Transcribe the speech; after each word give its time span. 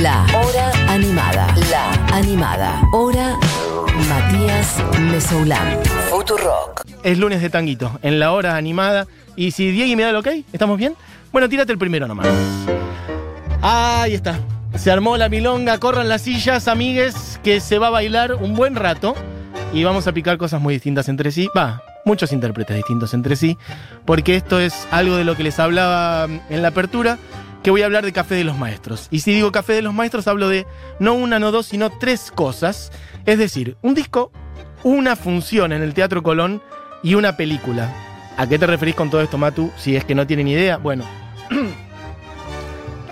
La 0.00 0.24
Hora 0.34 0.72
Animada. 0.88 1.54
La 1.70 1.92
Animada. 2.16 2.82
Hora 2.92 3.38
Matías 4.08 4.82
Mesoulán. 4.98 5.78
Futurock. 6.08 6.82
Es 7.02 7.18
lunes 7.18 7.42
de 7.42 7.50
tanguito, 7.50 7.98
en 8.00 8.18
la 8.18 8.32
hora 8.32 8.56
animada. 8.56 9.06
Y 9.36 9.50
si 9.50 9.70
Diego 9.70 9.94
me 9.96 10.04
da 10.04 10.10
el 10.10 10.16
ok, 10.16 10.28
¿estamos 10.52 10.78
bien? 10.78 10.94
Bueno, 11.30 11.48
tírate 11.48 11.72
el 11.72 11.78
primero 11.78 12.08
nomás. 12.08 12.28
Ahí 13.60 14.14
está. 14.14 14.40
Se 14.76 14.90
armó 14.90 15.18
la 15.18 15.28
milonga, 15.28 15.78
corran 15.78 16.08
las 16.08 16.22
sillas, 16.22 16.68
amigues, 16.68 17.38
que 17.42 17.60
se 17.60 17.78
va 17.78 17.88
a 17.88 17.90
bailar 17.90 18.34
un 18.34 18.54
buen 18.54 18.76
rato. 18.76 19.14
Y 19.74 19.84
vamos 19.84 20.06
a 20.06 20.12
picar 20.12 20.38
cosas 20.38 20.60
muy 20.62 20.72
distintas 20.74 21.08
entre 21.10 21.30
sí. 21.32 21.48
Va, 21.54 21.82
muchos 22.06 22.32
intérpretes 22.32 22.76
distintos 22.76 23.12
entre 23.12 23.36
sí. 23.36 23.58
Porque 24.06 24.36
esto 24.36 24.58
es 24.58 24.86
algo 24.90 25.16
de 25.16 25.24
lo 25.24 25.36
que 25.36 25.42
les 25.42 25.58
hablaba 25.58 26.28
en 26.48 26.62
la 26.62 26.68
apertura. 26.68 27.18
Que 27.62 27.70
voy 27.70 27.82
a 27.82 27.86
hablar 27.86 28.04
de 28.04 28.12
Café 28.12 28.34
de 28.34 28.44
los 28.44 28.58
Maestros. 28.58 29.08
Y 29.10 29.20
si 29.20 29.32
digo 29.32 29.52
Café 29.52 29.74
de 29.74 29.82
los 29.82 29.94
Maestros, 29.94 30.26
hablo 30.26 30.48
de 30.48 30.66
no 30.98 31.14
una, 31.14 31.38
no 31.38 31.52
dos, 31.52 31.66
sino 31.66 31.90
tres 31.90 32.32
cosas. 32.32 32.90
Es 33.24 33.38
decir, 33.38 33.76
un 33.82 33.94
disco, 33.94 34.32
una 34.82 35.14
función 35.16 35.72
en 35.72 35.82
el 35.82 35.94
Teatro 35.94 36.22
Colón 36.22 36.60
y 37.02 37.14
una 37.14 37.36
película. 37.36 37.92
¿A 38.36 38.48
qué 38.48 38.58
te 38.58 38.66
referís 38.66 38.94
con 38.94 39.10
todo 39.10 39.20
esto, 39.20 39.38
Matu? 39.38 39.70
Si 39.76 39.94
es 39.94 40.04
que 40.04 40.14
no 40.14 40.26
tienen 40.26 40.48
idea. 40.48 40.76
Bueno. 40.78 41.04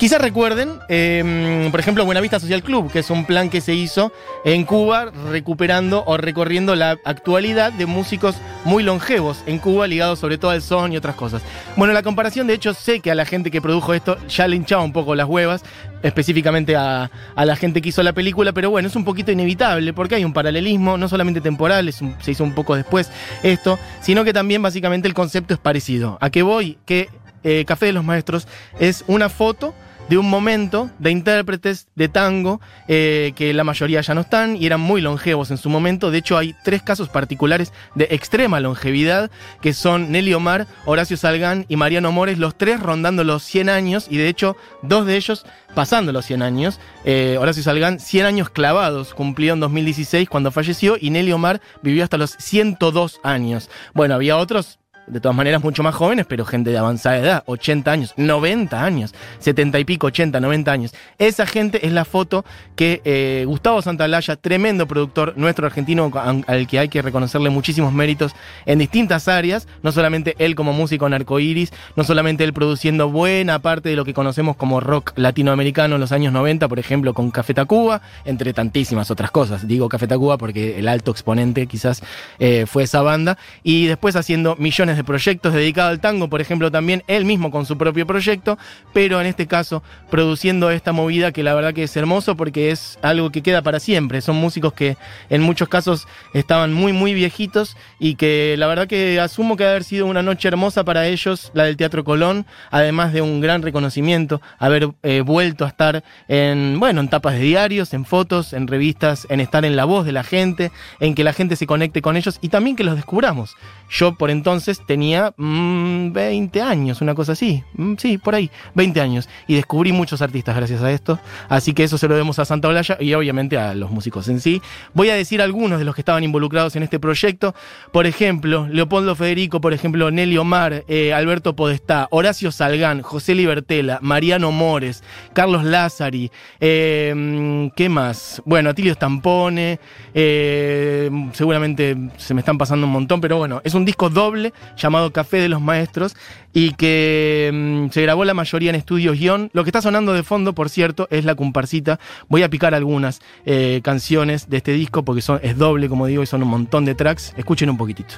Quizás 0.01 0.19
recuerden, 0.19 0.79
eh, 0.89 1.69
por 1.71 1.79
ejemplo, 1.79 2.07
Buenavista 2.07 2.41
Social 2.41 2.63
Club, 2.63 2.91
que 2.91 3.01
es 3.01 3.11
un 3.11 3.27
plan 3.27 3.51
que 3.51 3.61
se 3.61 3.75
hizo 3.75 4.11
en 4.47 4.65
Cuba 4.65 5.13
recuperando 5.31 6.05
o 6.07 6.17
recorriendo 6.17 6.75
la 6.75 6.97
actualidad 7.05 7.71
de 7.71 7.85
músicos 7.85 8.37
muy 8.65 8.83
longevos 8.83 9.43
en 9.45 9.59
Cuba, 9.59 9.87
ligados 9.87 10.19
sobre 10.19 10.39
todo 10.39 10.53
al 10.53 10.63
son 10.63 10.95
y 10.95 10.97
otras 10.97 11.17
cosas. 11.17 11.43
Bueno, 11.77 11.93
la 11.93 12.03
comparación, 12.03 12.47
de 12.47 12.55
hecho, 12.55 12.73
sé 12.73 13.01
que 13.01 13.11
a 13.11 13.15
la 13.15 13.27
gente 13.27 13.51
que 13.51 13.61
produjo 13.61 13.93
esto 13.93 14.17
ya 14.27 14.49
le 14.49 14.57
hinchaba 14.57 14.83
un 14.83 14.95
poco 14.95 15.15
las 15.15 15.29
huevas, 15.29 15.63
específicamente 16.03 16.77
a, 16.77 17.11
la 17.37 17.57
gente 17.57 17.83
que 17.83 17.91
hizo 17.91 18.03
la 18.03 18.15
película, 18.15 18.55
pero 18.55 18.71
bueno, 18.71 18.89
es 18.89 18.97
un 18.97 19.05
poquito 19.05 19.33
inevitable 19.33 19.93
porque 19.93 20.15
hay 20.15 20.25
un 20.25 20.33
paralelismo, 20.33 20.97
no 20.97 21.11
solamente 21.11 21.43
temporal, 21.43 21.93
se 21.93 22.31
hizo 22.31 22.43
un 22.43 22.55
poco 22.55 22.75
después 22.75 23.11
esto, 23.43 23.79
sino 24.01 24.25
que 24.25 24.33
también 24.33 24.63
básicamente 24.63 25.09
el 25.09 25.13
concepto 25.13 25.53
es 25.53 25.61
parecido. 25.61 26.17
¿A 26.23 26.31
qué 26.31 26.41
voy? 26.41 26.79
Que 26.87 27.11
eh, 27.45 27.67
Café 27.67 27.85
de 27.85 27.93
los 27.93 28.05
Maestros 28.05 28.49
es 28.79 29.05
una 29.07 29.29
foto 29.29 29.75
de 30.11 30.19
un 30.19 30.29
momento 30.29 30.91
de 30.99 31.13
intérpretes 31.13 31.87
de 31.95 32.09
tango 32.09 32.61
eh, 32.89 33.33
que 33.37 33.55
la 33.55 33.63
mayoría 33.63 34.01
ya 34.01 34.13
no 34.13 34.23
están 34.23 34.57
y 34.57 34.67
eran 34.67 34.81
muy 34.81 35.01
longevos 35.01 35.53
en 35.53 35.57
su 35.57 35.71
momento. 35.71 36.11
De 36.11 36.19
hecho, 36.19 36.37
hay 36.37 36.53
tres 36.65 36.83
casos 36.83 37.09
particulares 37.09 37.73
de 37.95 38.09
extrema 38.11 38.59
longevidad 38.59 39.31
que 39.63 39.73
son 39.73 40.11
Nelly 40.11 40.35
Omar, 40.35 40.67
Horacio 40.85 41.17
Salgán 41.17 41.65
y 41.69 41.77
Mariano 41.77 42.11
Mores, 42.11 42.39
los 42.39 42.59
tres 42.59 42.81
rondando 42.81 43.23
los 43.23 43.45
100 43.45 43.69
años 43.69 44.09
y 44.11 44.17
de 44.17 44.27
hecho 44.27 44.57
dos 44.83 45.07
de 45.07 45.15
ellos 45.15 45.47
pasando 45.77 46.11
los 46.11 46.27
100 46.27 46.43
años. 46.43 46.81
Eh, 47.05 47.37
Horacio 47.39 47.63
Salgán, 47.63 48.01
100 48.01 48.27
años 48.27 48.51
clavados, 48.51 49.15
cumplió 49.15 49.53
en 49.53 49.61
2016 49.61 50.29
cuando 50.29 50.51
falleció 50.51 50.97
y 51.01 51.11
Nelly 51.11 51.31
Omar 51.31 51.61
vivió 51.83 52.03
hasta 52.03 52.19
los 52.19 52.33
102 52.33 53.21
años. 53.23 53.71
Bueno, 53.95 54.17
había 54.17 54.39
otros 54.39 54.80
de 55.11 55.21
todas 55.21 55.37
maneras 55.37 55.63
mucho 55.63 55.83
más 55.83 55.95
jóvenes, 55.95 56.27
pero 56.29 56.45
gente 56.45 56.71
de 56.71 56.79
avanzada 56.79 57.19
edad, 57.19 57.43
80 57.47 57.91
años, 57.91 58.15
90 58.17 58.83
años, 58.83 59.15
70 59.39 59.79
y 59.79 59.85
pico, 59.85 60.07
80, 60.07 60.41
90 60.41 60.73
años. 60.73 60.95
Esa 61.19 61.47
gente 61.47 61.87
es 61.87 61.93
la 61.93 62.05
foto 62.05 62.45
que 62.77 63.01
eh, 63.05 63.45
Gustavo 63.47 63.83
Santaolalla, 63.83 64.37
tremendo 64.37 64.87
productor 64.87 65.35
nuestro 65.37 65.67
argentino, 65.67 66.11
al 66.47 66.67
que 66.67 66.79
hay 66.79 66.89
que 66.89 67.03
reconocerle 67.03 67.51
muchísimos 67.51 67.93
méritos 67.93 68.33
en 68.67 68.79
distintas 68.79 69.29
áreas, 69.29 69.69
no 69.83 69.93
solamente 69.93 70.35
él 70.39 70.55
como 70.55 70.73
músico 70.73 71.07
en 71.07 71.15
Arcoiris, 71.15 71.73
no 71.97 72.05
solamente 72.05 72.45
él 72.45 72.53
produciendo 72.53 73.09
buena 73.11 73.59
parte 73.59 73.89
de 73.89 73.97
lo 73.97 74.05
que 74.05 74.15
conocemos 74.15 74.57
como 74.57 74.81
rock 74.81 75.13
latinoamericano 75.17 75.97
en 75.97 76.01
los 76.01 76.13
años 76.13 76.33
90, 76.33 76.69
por 76.69 76.79
ejemplo, 76.79 77.15
con 77.15 77.31
Café 77.31 77.55
Tacuba, 77.55 78.03
entre 78.25 78.53
tantísimas 78.53 79.11
otras 79.11 79.31
cosas. 79.31 79.67
Digo 79.67 79.89
Café 79.89 80.07
Tacuba 80.07 80.39
porque 80.39 80.79
el 80.79 80.89
alto 80.89 81.11
exponente 81.11 81.67
quizás 81.67 82.03
eh, 82.39 82.67
fue 82.67 82.85
esa 82.85 83.03
banda, 83.03 83.39
y 83.63 83.87
después 83.87 84.17
haciendo 84.17 84.57
millones 84.57 84.97
de 84.97 85.00
proyectos 85.05 85.55
dedicados 85.55 85.91
al 85.91 86.01
tango, 86.01 86.29
por 86.29 86.41
ejemplo, 86.41 86.71
también 86.71 87.03
él 87.07 87.25
mismo 87.25 87.51
con 87.51 87.67
su 87.67 87.79
propio 87.79 88.07
proyecto, 88.07 88.59
pero 88.93 89.21
en 89.21 89.27
este 89.27 89.47
caso 89.47 89.83
produciendo 90.11 90.71
esta 90.71 90.93
movida 90.93 91.33
que 91.33 91.43
la 91.43 91.55
verdad 91.55 91.73
que 91.73 91.85
es 91.85 91.97
hermoso 91.97 92.37
porque 92.37 92.71
es 92.71 92.99
algo 93.03 93.31
que 93.31 93.43
queda 93.43 93.63
para 93.63 93.81
siempre. 93.81 94.21
Son 94.21 94.37
músicos 94.37 94.73
que 94.75 94.97
en 95.31 95.43
muchos 95.43 95.69
casos 95.69 96.07
estaban 96.35 96.73
muy, 96.73 96.93
muy 96.93 97.15
viejitos 97.15 97.77
y 97.99 98.17
que 98.17 98.57
la 98.59 98.67
verdad 98.67 98.87
que 98.87 99.19
asumo 99.21 99.57
que 99.57 99.65
ha 99.65 99.71
haber 99.71 99.85
sido 99.85 100.07
una 100.07 100.23
noche 100.23 100.49
hermosa 100.49 100.85
para 100.85 101.07
ellos, 101.07 101.51
la 101.55 101.65
del 101.65 101.77
Teatro 101.77 102.05
Colón, 102.05 102.47
además 102.71 103.13
de 103.13 103.23
un 103.23 103.41
gran 103.41 103.63
reconocimiento, 103.63 104.41
haber 104.59 104.91
eh, 105.03 105.23
vuelto 105.23 105.65
a 105.65 105.69
estar 105.69 106.05
en, 106.29 106.79
bueno, 106.79 107.01
en 107.01 107.09
tapas 107.09 107.35
de 107.35 107.41
diarios, 107.41 107.95
en 107.95 108.05
fotos, 108.05 108.53
en 108.53 108.67
revistas, 108.67 109.27
en 109.31 109.41
estar 109.41 109.65
en 109.65 109.77
la 109.77 109.85
voz 109.85 110.05
de 110.05 110.13
la 110.13 110.25
gente, 110.25 110.71
en 110.99 111.15
que 111.15 111.25
la 111.25 111.33
gente 111.33 111.57
se 111.57 111.67
conecte 111.67 112.03
con 112.03 112.17
ellos 112.17 112.39
y 112.43 112.49
también 112.49 112.77
que 112.77 112.85
los 112.85 112.97
descubramos. 112.97 113.57
Yo 113.89 114.15
por 114.15 114.31
entonces 114.31 114.81
tenía 114.91 115.33
mm, 115.37 116.13
20 116.13 116.63
años, 116.63 117.01
una 117.01 117.15
cosa 117.15 117.31
así. 117.31 117.63
Mm, 117.75 117.95
sí, 117.97 118.19
por 118.19 118.35
ahí, 118.35 118.51
20 118.75 119.01
años. 119.01 119.29
Y 119.47 119.55
descubrí 119.55 119.93
muchos 119.93 120.21
artistas 120.21 120.57
gracias 120.57 120.83
a 120.83 120.91
esto. 120.91 121.21
Así 121.49 121.75
que 121.75 121.85
eso 121.85 121.97
se 121.97 122.09
lo 122.09 122.15
debemos 122.15 122.41
a 122.41 122.45
Santa 122.45 122.67
Olalla 122.67 122.97
y 122.99 123.15
obviamente 123.15 123.57
a 123.57 123.73
los 123.77 123.93
músicos 123.93 124.27
en 124.27 124.41
sí. 124.41 124.61
Voy 124.93 125.09
a 125.09 125.15
decir 125.15 125.43
algunos 125.43 125.79
de 125.79 125.85
los 125.85 125.95
que 125.95 126.01
estaban 126.01 126.25
involucrados 126.25 126.75
en 126.75 126.83
este 126.83 126.99
proyecto. 126.99 127.55
Por 127.93 128.09
ejemplo, 128.09 128.67
Leopoldo 128.69 129.15
Federico, 129.15 129.61
por 129.61 129.73
ejemplo, 129.73 130.11
Nelly 130.11 130.39
Omar, 130.39 130.83
eh, 130.89 131.15
Alberto 131.15 131.55
Podestá, 131.55 132.09
Horacio 132.11 132.51
Salgán, 132.51 133.03
José 133.03 133.37
Libertela, 133.37 134.01
Mariano 134.03 134.51
Mores, 134.51 135.05
Carlos 135.33 135.63
Lázari, 135.63 136.33
eh, 136.59 137.15
mm, 137.15 137.77
¿qué 137.77 137.89
más? 137.89 138.43
Bueno, 138.45 138.71
Atilio 138.71 138.93
Stampone, 138.95 139.79
eh, 140.15 141.09
seguramente 141.33 141.97
se 142.17 142.35
me 142.35 142.41
están 142.41 142.59
pasando 142.59 142.89
un 142.89 142.93
montón, 142.93 143.21
pero 143.21 143.37
bueno, 143.37 143.61
es 143.63 143.75
un 143.75 143.85
disco 143.85 144.11
doble 144.11 144.53
llamado 144.77 145.13
Café 145.13 145.39
de 145.39 145.49
los 145.49 145.61
Maestros 145.61 146.17
y 146.53 146.73
que 146.73 147.51
mm, 147.53 147.91
se 147.91 148.03
grabó 148.03 148.25
la 148.25 148.35
mayoría 148.35 148.71
en 148.71 148.77
estudios 148.77 149.19
guion. 149.19 149.51
Lo 149.53 149.65
que 149.65 149.71
está 149.71 149.83
sonando 149.83 150.13
de 150.13 150.23
fondo, 150.23 150.55
por 150.55 150.69
cierto, 150.69 151.07
es 151.11 151.25
la 151.25 151.35
comparsita. 151.35 151.99
Voy 152.29 152.43
a 152.43 152.51
picar 152.51 152.75
algunas 152.75 153.21
eh, 153.45 153.81
canciones 153.83 154.49
de 154.49 154.59
este 154.59 154.73
disco 154.73 155.05
porque 155.05 155.23
es 155.43 155.59
doble, 155.59 155.89
como 155.89 156.07
digo, 156.07 156.23
y 156.23 156.27
son 156.27 156.43
un 156.43 156.49
montón 156.49 156.85
de 156.85 156.95
tracks. 156.95 157.35
Escuchen 157.37 157.71
un 157.71 157.77
poquitito. 157.77 158.15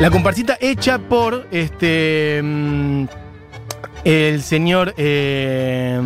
La 0.00 0.10
comparsita 0.10 0.58
hecha 0.60 0.98
por 0.98 1.46
este 1.52 2.40
mm, 2.42 3.04
el 4.04 4.42
señor 4.42 4.94
eh, 4.96 6.00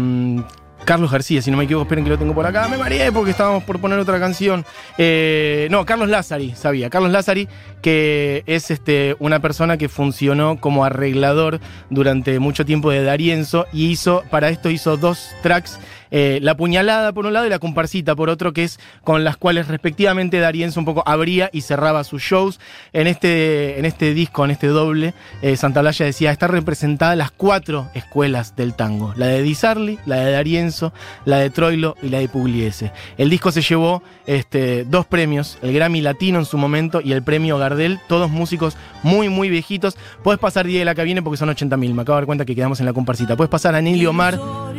Carlos 0.87 1.11
García, 1.11 1.43
si 1.43 1.51
no 1.51 1.57
me 1.57 1.65
equivoco, 1.65 1.83
esperen 1.83 2.05
que 2.05 2.11
lo 2.11 2.19
tengo 2.19 2.33
por 2.33 2.47
acá. 2.47 2.69
Me 2.69 2.79
mareé 2.79 3.11
porque 3.11 3.33
estábamos 3.33 3.65
por 3.65 3.81
poner 3.81 3.99
otra 3.99 4.21
canción. 4.21 4.65
Eh, 4.97 5.67
no, 5.69 5.85
Carlos 5.85 6.09
Lázari, 6.09 6.55
sabía. 6.55 6.89
Carlos 6.91 7.11
Lázari, 7.11 7.49
que 7.83 8.45
es 8.47 8.71
este, 8.71 9.17
una 9.19 9.41
persona 9.41 9.79
que 9.79 9.89
funcionó 9.89 10.61
como 10.61 10.85
arreglador 10.85 11.59
durante 11.91 12.39
mucho 12.39 12.65
tiempo 12.65 12.93
de 12.93 13.03
Darienzo 13.03 13.67
y 13.73 13.87
hizo, 13.87 14.23
para 14.31 14.49
esto 14.49 14.71
hizo 14.71 14.97
dos 14.97 15.35
tracks. 15.43 15.81
Eh, 16.11 16.39
la 16.43 16.57
puñalada 16.57 17.13
por 17.13 17.27
un 17.27 17.33
lado 17.33 17.47
y 17.47 17.51
la 17.51 17.59
comparsita 17.59 18.15
por 18.15 18.31
otro, 18.31 18.53
que 18.53 18.65
es 18.65 18.79
con 19.05 19.25
las 19.25 19.37
cuales 19.37 19.69
respectivamente 19.69 20.39
Darienzo 20.39 20.81
un 20.81 20.87
poco 20.87 21.03
abría 21.07 21.51
y 21.53 21.63
cerraba 21.63 22.05
sus 22.05 22.23
shows. 22.23 22.61
En 22.93 23.07
este, 23.07 23.79
en 23.79 23.85
este 23.85 24.15
disco, 24.15 24.45
en 24.45 24.51
este 24.51 24.69
doble, 24.69 25.15
eh, 25.43 25.57
Santaolalla 25.57 26.07
decía, 26.07 26.33
están 26.33 26.51
representadas 26.51 27.17
las 27.17 27.31
cuatro 27.31 27.89
escuelas 27.95 28.57
del 28.57 28.75
tango. 28.75 29.13
La 29.17 29.27
de 29.27 29.43
Di 29.43 29.55
Sarli, 29.55 29.99
la 30.07 30.17
de 30.17 30.33
Darienzo, 30.33 30.93
la 31.25 31.39
de 31.39 31.51
Troilo 31.51 31.97
y 32.03 32.09
la 32.09 32.19
de 32.19 32.29
Pugliese. 32.29 32.93
El 33.19 33.31
disco 33.31 33.53
se 33.53 33.63
llevó 33.63 34.03
este, 34.27 34.85
dos 34.85 35.07
premios, 35.07 35.59
el 35.63 35.73
Grammy 35.73 36.01
Latino 36.01 36.39
en 36.39 36.45
su 36.45 36.59
momento 36.59 37.01
y 37.01 37.13
el 37.13 37.23
premio 37.23 37.59
Gardel, 37.59 38.01
todos 38.09 38.31
músicos 38.31 38.77
muy, 39.03 39.29
muy 39.29 39.51
viejitos. 39.51 39.97
Puedes 40.23 40.41
pasar 40.41 40.67
Día 40.67 40.81
de 40.81 40.85
la 40.85 40.95
Cabine 40.95 41.23
porque 41.23 41.37
son 41.37 41.49
80.000, 41.49 41.95
me 41.95 42.03
acabo 42.03 42.17
de 42.17 42.23
dar 42.23 42.27
cuenta 42.27 42.45
que 42.45 42.55
quedamos 42.55 42.81
en 42.81 42.87
la 42.87 42.93
comparsita. 42.93 43.37
Puedes 43.37 43.51
pasar 43.51 43.75
a 43.75 43.81
Nelly 43.81 44.07
Omar 44.07 44.39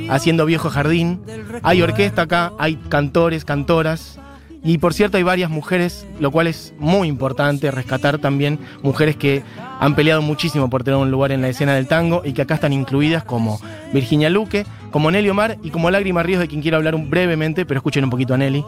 haciendo 0.09 0.45
Viejo 0.45 0.69
Jardín. 0.69 1.16
Hay 1.63 1.81
orquesta 1.81 2.23
acá, 2.23 2.53
hay 2.57 2.75
cantores, 2.75 3.45
cantoras. 3.45 4.19
Y 4.63 4.79
por 4.79 4.93
cierto, 4.93 5.17
hay 5.17 5.23
varias 5.23 5.49
mujeres, 5.49 6.05
lo 6.19 6.31
cual 6.31 6.47
es 6.47 6.73
muy 6.79 7.07
importante 7.07 7.71
rescatar 7.71 8.17
también 8.17 8.59
mujeres 8.81 9.15
que 9.15 9.43
han 9.79 9.95
peleado 9.95 10.21
muchísimo 10.21 10.69
por 10.69 10.83
tener 10.83 10.99
un 10.99 11.11
lugar 11.11 11.31
en 11.31 11.41
la 11.41 11.49
escena 11.49 11.75
del 11.75 11.87
tango 11.87 12.21
y 12.25 12.33
que 12.33 12.41
acá 12.41 12.55
están 12.55 12.73
incluidas 12.73 13.23
como 13.23 13.61
Virginia 13.93 14.29
Luque, 14.29 14.65
como 14.91 15.11
Nelly 15.11 15.29
Omar 15.29 15.57
y 15.63 15.69
como 15.69 15.91
Lágrima 15.91 16.23
Ríos, 16.23 16.41
de 16.41 16.47
quien 16.47 16.61
quiero 16.61 16.77
hablar 16.77 16.97
brevemente, 16.97 17.65
pero 17.65 17.77
escuchen 17.77 18.03
un 18.03 18.09
poquito 18.09 18.33
a 18.33 18.37
Nelly. 18.37 18.65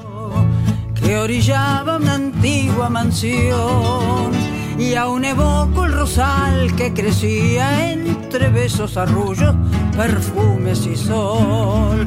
que 0.95 1.17
orillaba 1.17 1.97
una 1.97 2.15
antigua 2.15 2.89
mansión 2.89 4.31
y 4.77 4.95
aún 4.95 5.25
evoco 5.25 5.85
el 5.85 5.93
rosal 5.93 6.73
que 6.75 6.93
crecía 6.93 7.91
entre 7.91 8.49
besos, 8.49 8.95
arrullos, 8.95 9.55
perfumes 9.99 10.87
y 10.87 10.95
sol. 10.95 12.05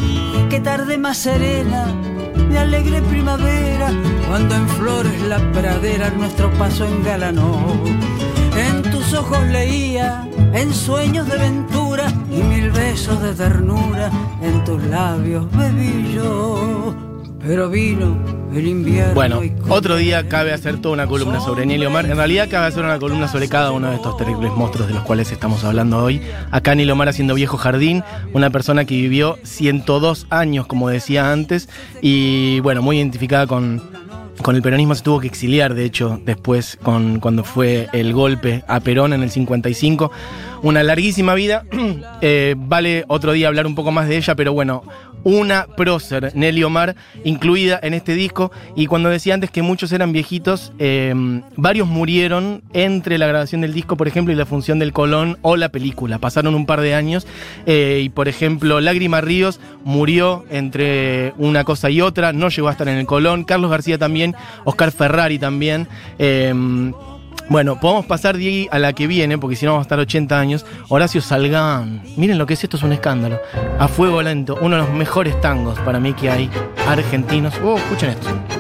Qué 0.48 0.60
tarde 0.60 0.96
más 0.96 1.18
serena, 1.18 1.94
de 2.48 2.58
alegre 2.58 3.02
primavera, 3.02 3.90
cuando 4.26 4.54
en 4.54 4.66
flores 4.66 5.20
la 5.28 5.36
pradera 5.52 6.08
nuestro 6.08 6.50
paso 6.52 6.86
engalanó. 6.86 7.60
En 8.56 8.80
tus 8.90 9.12
ojos 9.12 9.44
leía 9.48 10.26
en 10.54 10.72
sueños 10.72 11.28
de 11.28 11.36
ventura 11.36 12.10
y 12.30 12.42
mil 12.42 12.70
besos 12.70 13.20
de 13.20 13.34
ternura 13.34 14.10
en 14.40 14.64
tus 14.64 14.82
labios 14.84 15.44
bebí 15.50 16.14
yo. 16.14 17.11
Pero 17.44 17.68
vino 17.68 18.16
el 18.54 18.68
invierno. 18.68 19.14
Bueno, 19.14 19.40
otro 19.68 19.96
día 19.96 20.28
cabe 20.28 20.52
hacer 20.52 20.80
toda 20.80 20.94
una 20.94 21.06
columna 21.06 21.40
sobre 21.40 21.66
Nelly 21.66 21.86
Omar. 21.86 22.06
En 22.06 22.16
realidad 22.16 22.48
cabe 22.48 22.66
hacer 22.66 22.84
una 22.84 22.98
columna 22.98 23.26
sobre 23.26 23.48
cada 23.48 23.72
uno 23.72 23.90
de 23.90 23.96
estos 23.96 24.16
terribles 24.16 24.52
monstruos 24.52 24.88
de 24.88 24.94
los 24.94 25.02
cuales 25.02 25.32
estamos 25.32 25.64
hablando 25.64 25.98
hoy. 25.98 26.22
Acá 26.50 26.74
Nelly 26.74 26.90
Omar 26.90 27.08
haciendo 27.08 27.34
viejo 27.34 27.56
jardín, 27.56 28.04
una 28.32 28.50
persona 28.50 28.84
que 28.84 28.94
vivió 28.94 29.38
102 29.42 30.26
años, 30.30 30.66
como 30.66 30.88
decía 30.88 31.32
antes, 31.32 31.68
y 32.00 32.60
bueno, 32.60 32.80
muy 32.80 32.98
identificada 32.98 33.46
con, 33.48 33.82
con 34.40 34.54
el 34.54 34.62
peronismo 34.62 34.94
se 34.94 35.02
tuvo 35.02 35.20
que 35.20 35.26
exiliar, 35.26 35.74
de 35.74 35.84
hecho, 35.84 36.20
después 36.24 36.78
con, 36.82 37.20
cuando 37.20 37.42
fue 37.44 37.88
el 37.92 38.12
golpe 38.12 38.62
a 38.68 38.80
Perón 38.80 39.12
en 39.12 39.22
el 39.22 39.30
55. 39.30 40.12
Una 40.62 40.82
larguísima 40.82 41.34
vida. 41.34 41.64
Eh, 42.24 42.54
vale 42.56 43.04
otro 43.08 43.32
día 43.32 43.48
hablar 43.48 43.66
un 43.66 43.74
poco 43.74 43.90
más 43.90 44.06
de 44.08 44.16
ella, 44.16 44.36
pero 44.36 44.52
bueno, 44.52 44.84
una 45.24 45.66
prócer, 45.76 46.30
Nelly 46.36 46.62
Omar, 46.62 46.94
incluida 47.24 47.80
en 47.82 47.94
este 47.94 48.14
disco. 48.14 48.52
Y 48.76 48.86
cuando 48.86 49.08
decía 49.08 49.34
antes 49.34 49.50
que 49.50 49.60
muchos 49.60 49.90
eran 49.90 50.12
viejitos, 50.12 50.72
eh, 50.78 51.12
varios 51.56 51.88
murieron 51.88 52.62
entre 52.74 53.18
la 53.18 53.26
grabación 53.26 53.62
del 53.62 53.74
disco, 53.74 53.96
por 53.96 54.06
ejemplo, 54.06 54.32
y 54.32 54.36
la 54.36 54.46
función 54.46 54.78
del 54.78 54.92
Colón 54.92 55.36
o 55.42 55.56
la 55.56 55.70
película. 55.70 56.20
Pasaron 56.20 56.54
un 56.54 56.64
par 56.64 56.80
de 56.80 56.94
años. 56.94 57.26
eh, 57.66 58.02
y 58.04 58.08
por 58.08 58.28
ejemplo, 58.28 58.80
Lágrima 58.80 59.20
Ríos 59.20 59.58
murió 59.82 60.44
entre 60.48 61.32
una 61.38 61.64
cosa 61.64 61.90
y 61.90 62.00
otra, 62.00 62.32
no 62.32 62.50
llegó 62.50 62.68
a 62.68 62.72
estar 62.72 62.86
en 62.86 62.98
el 62.98 63.06
Colón. 63.06 63.42
Carlos 63.42 63.68
García 63.72 63.98
también, 63.98 64.36
Oscar 64.64 64.92
Ferrari 64.92 65.40
también. 65.40 65.88
eh, 66.20 66.54
bueno, 67.48 67.78
podemos 67.78 68.06
pasar, 68.06 68.36
Diego, 68.36 68.70
a 68.72 68.78
la 68.78 68.92
que 68.92 69.06
viene, 69.06 69.38
porque 69.38 69.56
si 69.56 69.66
no 69.66 69.72
vamos 69.72 69.84
a 69.84 69.86
estar 69.86 69.98
80 69.98 70.38
años. 70.38 70.66
Horacio 70.88 71.20
Salgán. 71.20 72.02
Miren 72.16 72.38
lo 72.38 72.46
que 72.46 72.54
es 72.54 72.64
esto, 72.64 72.76
es 72.76 72.82
un 72.82 72.92
escándalo. 72.92 73.40
A 73.78 73.88
fuego 73.88 74.22
lento, 74.22 74.58
uno 74.60 74.76
de 74.76 74.82
los 74.82 74.90
mejores 74.92 75.40
tangos 75.40 75.78
para 75.80 76.00
mí 76.00 76.14
que 76.14 76.30
hay 76.30 76.50
argentinos. 76.86 77.54
Oh, 77.62 77.76
escuchen 77.76 78.10
esto. 78.10 78.51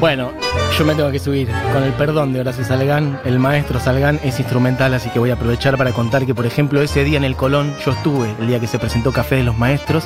Bueno, 0.00 0.32
yo 0.80 0.86
me 0.86 0.94
tengo 0.94 1.10
que 1.10 1.18
subir. 1.18 1.46
Con 1.74 1.82
el 1.82 1.92
perdón 1.92 2.32
de 2.32 2.40
Horacio 2.40 2.64
Salgán, 2.64 3.20
el 3.26 3.38
maestro 3.38 3.78
Salgán 3.78 4.18
es 4.24 4.40
instrumental, 4.40 4.94
así 4.94 5.10
que 5.10 5.18
voy 5.18 5.28
a 5.28 5.34
aprovechar 5.34 5.76
para 5.76 5.92
contar 5.92 6.24
que, 6.24 6.34
por 6.34 6.46
ejemplo, 6.46 6.80
ese 6.80 7.04
día 7.04 7.18
en 7.18 7.24
el 7.24 7.36
Colón 7.36 7.74
yo 7.84 7.92
estuve, 7.92 8.34
el 8.40 8.46
día 8.46 8.60
que 8.60 8.66
se 8.66 8.78
presentó 8.78 9.12
Café 9.12 9.36
de 9.36 9.44
los 9.44 9.58
Maestros, 9.58 10.04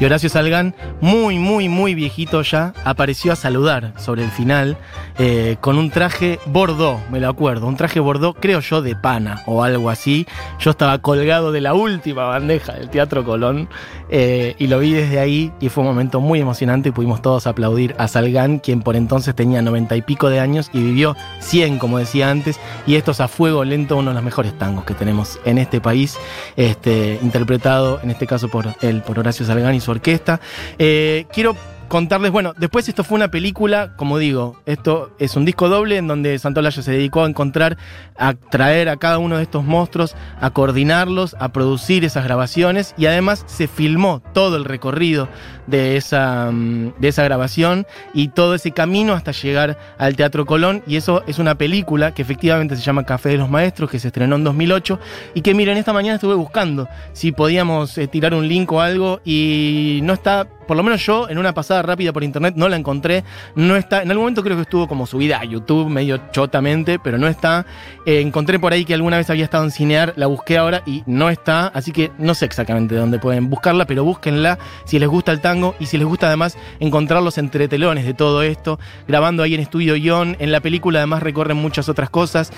y 0.00 0.04
Horacio 0.06 0.30
Salgán, 0.30 0.74
muy, 1.02 1.38
muy, 1.38 1.68
muy 1.68 1.94
viejito 1.94 2.40
ya, 2.40 2.72
apareció 2.86 3.34
a 3.34 3.36
saludar 3.36 3.92
sobre 3.98 4.24
el 4.24 4.30
final 4.30 4.78
eh, 5.18 5.56
con 5.60 5.76
un 5.76 5.90
traje 5.90 6.38
bordó, 6.46 7.00
me 7.10 7.20
lo 7.20 7.28
acuerdo, 7.28 7.66
un 7.66 7.76
traje 7.76 8.00
bordó, 8.00 8.32
creo 8.32 8.60
yo, 8.60 8.80
de 8.80 8.96
pana 8.96 9.42
o 9.44 9.62
algo 9.62 9.90
así. 9.90 10.26
Yo 10.58 10.70
estaba 10.70 10.96
colgado 11.00 11.52
de 11.52 11.60
la 11.60 11.74
última 11.74 12.24
bandeja 12.24 12.72
del 12.72 12.88
Teatro 12.88 13.24
Colón 13.24 13.68
eh, 14.08 14.54
y 14.58 14.68
lo 14.68 14.78
vi 14.78 14.92
desde 14.92 15.20
ahí 15.20 15.52
y 15.60 15.68
fue 15.68 15.82
un 15.82 15.90
momento 15.90 16.20
muy 16.20 16.40
emocionante 16.40 16.88
y 16.88 16.92
pudimos 16.92 17.20
todos 17.20 17.46
aplaudir 17.46 17.94
a 17.98 18.08
Salgán, 18.08 18.58
quien 18.58 18.80
por 18.80 18.96
entonces 18.96 19.34
tenía 19.34 19.60
noventa 19.60 19.96
y 19.96 20.00
pico 20.00 20.13
de 20.22 20.40
años 20.40 20.70
y 20.72 20.80
vivió 20.80 21.16
100, 21.40 21.78
como 21.78 21.98
decía 21.98 22.30
antes, 22.30 22.58
y 22.86 22.94
esto 22.96 23.10
es 23.10 23.20
a 23.20 23.28
fuego 23.28 23.64
lento, 23.64 23.96
uno 23.96 24.10
de 24.10 24.14
los 24.14 24.24
mejores 24.24 24.56
tangos 24.58 24.84
que 24.84 24.94
tenemos 24.94 25.38
en 25.44 25.58
este 25.58 25.80
país, 25.80 26.16
este, 26.56 27.18
interpretado 27.22 28.00
en 28.02 28.10
este 28.10 28.26
caso 28.26 28.48
por 28.48 28.74
él, 28.80 29.02
por 29.02 29.18
Horacio 29.18 29.44
Salgán 29.44 29.74
y 29.74 29.80
su 29.80 29.90
orquesta. 29.90 30.40
Eh, 30.78 31.26
quiero 31.32 31.56
contarles, 31.88 32.30
bueno, 32.30 32.54
después 32.56 32.88
esto 32.88 33.04
fue 33.04 33.16
una 33.16 33.30
película, 33.30 33.94
como 33.96 34.18
digo, 34.18 34.60
esto 34.66 35.10
es 35.18 35.36
un 35.36 35.44
disco 35.44 35.68
doble 35.68 35.96
en 35.96 36.06
donde 36.06 36.38
Santolaya 36.38 36.82
se 36.82 36.90
dedicó 36.90 37.24
a 37.24 37.28
encontrar, 37.28 37.76
a 38.16 38.34
traer 38.34 38.88
a 38.88 38.96
cada 38.96 39.18
uno 39.18 39.36
de 39.36 39.42
estos 39.42 39.64
monstruos, 39.64 40.16
a 40.40 40.50
coordinarlos, 40.50 41.36
a 41.38 41.50
producir 41.50 42.04
esas 42.04 42.24
grabaciones 42.24 42.94
y 42.96 43.06
además 43.06 43.44
se 43.46 43.68
filmó 43.68 44.22
todo 44.32 44.56
el 44.56 44.64
recorrido 44.64 45.28
de 45.66 45.96
esa, 45.96 46.50
mm, 46.50 46.94
de 46.98 47.08
esa 47.08 47.24
grabación 47.24 47.86
y 48.12 48.28
todo 48.28 48.54
ese 48.54 48.72
camino 48.72 49.14
hasta 49.14 49.32
llegar 49.32 49.78
al 49.98 50.16
Teatro 50.16 50.46
Colón 50.46 50.82
y 50.86 50.96
eso 50.96 51.22
es 51.26 51.38
una 51.38 51.56
película 51.56 52.12
que 52.12 52.22
efectivamente 52.22 52.76
se 52.76 52.82
llama 52.82 53.04
Café 53.04 53.30
de 53.30 53.38
los 53.38 53.50
Maestros, 53.50 53.90
que 53.90 53.98
se 53.98 54.08
estrenó 54.08 54.36
en 54.36 54.44
2008 54.44 54.98
y 55.34 55.42
que 55.42 55.54
miren, 55.54 55.76
esta 55.76 55.92
mañana 55.92 56.16
estuve 56.16 56.34
buscando 56.34 56.88
si 57.12 57.32
podíamos 57.32 57.96
eh, 57.98 58.08
tirar 58.08 58.34
un 58.34 58.48
link 58.48 58.70
o 58.72 58.80
algo 58.80 59.20
y 59.24 60.00
no 60.02 60.12
está 60.12 60.46
por 60.66 60.76
lo 60.76 60.82
menos 60.82 61.04
yo 61.04 61.28
en 61.28 61.38
una 61.38 61.54
pasada 61.54 61.82
rápida 61.82 62.12
por 62.12 62.24
internet 62.24 62.54
no 62.56 62.68
la 62.68 62.76
encontré. 62.76 63.24
No 63.54 63.76
está. 63.76 64.02
En 64.02 64.10
algún 64.10 64.24
momento 64.24 64.42
creo 64.42 64.56
que 64.56 64.62
estuvo 64.62 64.88
como 64.88 65.06
subida 65.06 65.40
a 65.40 65.44
YouTube 65.44 65.88
medio 65.88 66.18
chotamente, 66.32 66.98
pero 66.98 67.18
no 67.18 67.28
está. 67.28 67.66
Eh, 68.06 68.20
encontré 68.20 68.58
por 68.58 68.72
ahí 68.72 68.84
que 68.84 68.94
alguna 68.94 69.16
vez 69.16 69.30
había 69.30 69.44
estado 69.44 69.64
en 69.64 69.70
Cinear, 69.70 70.12
la 70.16 70.26
busqué 70.26 70.58
ahora 70.58 70.82
y 70.86 71.02
no 71.06 71.30
está. 71.30 71.68
Así 71.68 71.92
que 71.92 72.10
no 72.18 72.34
sé 72.34 72.44
exactamente 72.44 72.94
dónde 72.94 73.18
pueden 73.18 73.50
buscarla, 73.50 73.86
pero 73.86 74.04
búsquenla 74.04 74.58
si 74.84 74.98
les 74.98 75.08
gusta 75.08 75.32
el 75.32 75.40
tango 75.40 75.74
y 75.78 75.86
si 75.86 75.98
les 75.98 76.06
gusta 76.06 76.26
además 76.26 76.56
encontrar 76.80 77.22
los 77.22 77.38
entretelones 77.38 78.04
de 78.04 78.14
todo 78.14 78.42
esto. 78.42 78.78
Grabando 79.06 79.42
ahí 79.42 79.54
en 79.54 79.60
Estudio 79.60 79.96
Ion. 79.96 80.36
En 80.38 80.52
la 80.52 80.60
película 80.60 81.00
además 81.00 81.22
recorren 81.22 81.56
muchas 81.56 81.88
otras 81.88 82.10
cosas. 82.10 82.52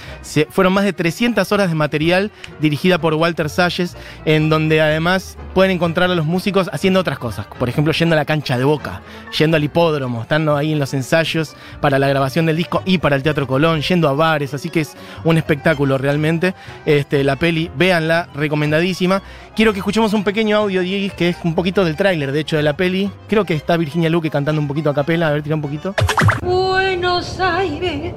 Fueron 0.51 0.73
más 0.73 0.85
de 0.85 0.93
300 0.93 1.51
horas 1.53 1.69
de 1.69 1.75
material 1.75 2.31
dirigida 2.61 2.99
por 2.99 3.15
Walter 3.15 3.49
Salles, 3.49 3.97
en 4.25 4.49
donde 4.49 4.81
además 4.81 5.37
pueden 5.55 5.73
encontrar 5.73 6.11
a 6.11 6.15
los 6.15 6.27
músicos 6.27 6.71
haciendo 6.73 7.01
otras 7.01 7.19
cosas. 7.19 7.47
Por 7.59 7.69
ejemplo, 7.69 7.93
yendo 7.99 8.15
a 8.15 8.17
la 8.17 8.25
cancha 8.25 8.59
de 8.59 8.65
boca, 8.65 9.01
yendo 9.37 9.57
al 9.57 9.65
hipódromo, 9.65 10.23
estando 10.23 10.57
ahí 10.57 10.73
en 10.73 10.79
los 10.79 10.95
ensayos 10.95 11.55
para 11.81 11.99
la 11.99 12.09
grabación 12.09 12.47
del 12.47 12.57
disco 12.57 12.83
y 12.85 12.99
para 12.99 13.17
el 13.17 13.23
Teatro 13.23 13.47
Colón, 13.47 13.81
yendo 13.81 14.09
a 14.09 14.13
bares, 14.13 14.55
así 14.55 14.71
que 14.71 14.81
es 14.81 14.97
un 15.25 15.37
espectáculo 15.37 15.99
realmente. 15.99 16.55
Este, 16.85 17.25
la 17.25 17.37
peli, 17.37 17.71
véanla, 17.77 18.29
recomendadísima. 18.35 19.23
Quiero 19.55 19.73
que 19.73 19.79
escuchemos 19.79 20.13
un 20.13 20.25
pequeño 20.25 20.57
audio, 20.57 20.83
Diego, 20.83 21.15
que 21.17 21.31
es 21.31 21.37
un 21.45 21.55
poquito 21.55 21.85
del 21.85 21.97
tráiler, 21.97 22.33
de 22.33 22.41
hecho, 22.41 22.57
de 22.57 22.63
la 22.63 22.77
peli. 22.77 23.11
Creo 23.29 23.45
que 23.45 23.55
está 23.55 23.77
Virginia 23.77 24.11
Luque 24.11 24.31
cantando 24.31 24.61
un 24.61 24.69
poquito 24.69 24.91
a 24.91 24.95
capela, 24.95 25.29
a 25.29 25.33
ver, 25.33 25.43
tira 25.43 25.57
un 25.57 25.63
poquito. 25.63 25.95
Buenos 26.43 27.41
Aires, 27.41 28.15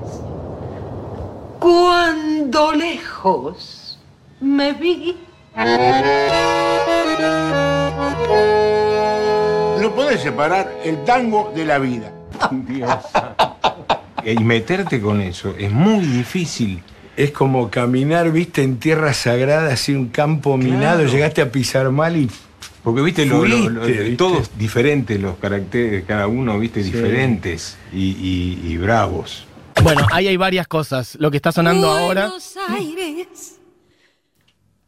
cuando 1.60 2.74
lejos 2.74 3.98
me 4.42 4.74
vi. 4.74 5.16
No 9.90 9.96
podés 9.96 10.22
separar 10.22 10.72
el 10.86 11.04
tango 11.04 11.52
de 11.56 11.66
la 11.66 11.80
vida. 11.80 12.12
Dios. 12.52 12.92
Y 14.26 14.36
meterte 14.44 15.00
con 15.02 15.22
eso 15.22 15.56
es 15.58 15.72
muy 15.72 16.06
difícil. 16.06 16.84
Es 17.16 17.32
como 17.32 17.70
caminar, 17.72 18.30
viste, 18.32 18.62
en 18.62 18.78
tierra 18.78 19.14
sagrada, 19.14 19.74
así 19.74 19.94
un 19.96 20.10
campo 20.10 20.58
minado, 20.58 21.06
llegaste 21.06 21.42
a 21.42 21.52
pisar 21.52 21.90
mal 21.90 22.18
y 22.18 22.30
Porque 22.84 23.02
viste, 23.02 23.26
lo- 23.26 23.46
lo- 23.46 23.70
lo- 23.70 23.82
Fuiste, 23.82 24.04
¿viste? 24.04 24.18
todos 24.18 24.52
diferentes, 24.58 25.20
los 25.20 25.38
caracteres, 25.38 26.04
cada 26.06 26.28
uno, 26.28 26.60
viste, 26.60 26.84
Sí. 26.84 26.92
diferentes 26.92 27.78
y, 27.94 28.10
y- 28.10 28.62
y 28.72 28.78
bravos. 28.78 29.46
Bueno, 29.82 30.06
ahí 30.12 30.28
hay 30.28 30.38
varias 30.38 30.68
cosas. 30.68 31.16
Lo 31.20 31.32
que 31.32 31.38
está 31.38 31.52
sonando 31.54 31.90
ahora 31.90 32.26
Buenos 32.28 32.56
Aires, 32.70 33.59